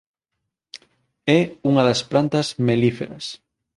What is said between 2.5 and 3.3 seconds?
melíferas.